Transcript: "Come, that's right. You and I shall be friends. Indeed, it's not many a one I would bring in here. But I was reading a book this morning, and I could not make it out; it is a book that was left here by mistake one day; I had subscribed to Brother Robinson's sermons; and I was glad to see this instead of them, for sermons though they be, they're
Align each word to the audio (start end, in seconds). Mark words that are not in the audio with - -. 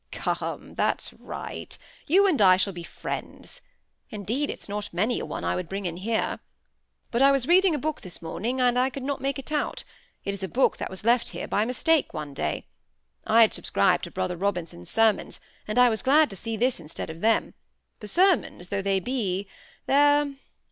"Come, 0.11 0.73
that's 0.73 1.13
right. 1.13 1.77
You 2.07 2.25
and 2.25 2.41
I 2.41 2.57
shall 2.57 2.73
be 2.73 2.81
friends. 2.81 3.61
Indeed, 4.09 4.49
it's 4.49 4.67
not 4.67 4.91
many 4.91 5.19
a 5.19 5.27
one 5.27 5.43
I 5.43 5.53
would 5.55 5.69
bring 5.69 5.85
in 5.85 5.97
here. 5.97 6.39
But 7.11 7.21
I 7.21 7.31
was 7.31 7.47
reading 7.47 7.75
a 7.75 7.77
book 7.77 8.01
this 8.01 8.19
morning, 8.19 8.59
and 8.59 8.79
I 8.79 8.89
could 8.89 9.03
not 9.03 9.21
make 9.21 9.37
it 9.37 9.51
out; 9.51 9.83
it 10.25 10.33
is 10.33 10.41
a 10.41 10.47
book 10.47 10.77
that 10.77 10.89
was 10.89 11.05
left 11.05 11.29
here 11.29 11.47
by 11.47 11.65
mistake 11.65 12.15
one 12.15 12.33
day; 12.33 12.65
I 13.27 13.41
had 13.41 13.53
subscribed 13.53 14.03
to 14.05 14.09
Brother 14.09 14.37
Robinson's 14.37 14.89
sermons; 14.89 15.39
and 15.67 15.77
I 15.77 15.87
was 15.89 16.01
glad 16.01 16.31
to 16.31 16.35
see 16.35 16.57
this 16.57 16.79
instead 16.79 17.11
of 17.11 17.21
them, 17.21 17.53
for 17.99 18.07
sermons 18.07 18.69
though 18.69 18.81
they 18.81 18.99
be, 18.99 19.47
they're 19.85 20.33